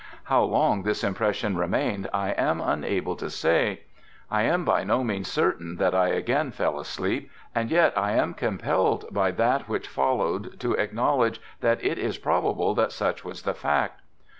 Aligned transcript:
How 0.23 0.41
long 0.41 0.81
this 0.81 1.03
impression 1.03 1.55
remained 1.59 2.09
I 2.11 2.31
am 2.31 2.59
unable 2.59 3.15
to 3.17 3.29
say. 3.29 3.81
I 4.31 4.41
am 4.41 4.65
by 4.65 4.83
no 4.83 5.03
means 5.03 5.27
certain 5.27 5.75
that 5.75 5.93
I 5.93 6.07
again 6.07 6.49
fell 6.49 6.79
asleep, 6.79 7.29
and 7.53 7.69
yet 7.69 7.95
I 7.95 8.13
am 8.13 8.33
compelled 8.33 9.05
by 9.13 9.29
that 9.29 9.69
which 9.69 9.87
followed 9.87 10.59
to 10.61 10.73
acknowledge 10.73 11.39
that 11.59 11.83
it 11.85 11.99
is 11.99 12.17
probable 12.17 12.73
that 12.73 12.91
such 12.91 13.23
was 13.23 13.43
the 13.43 13.53
fact. 13.53 14.01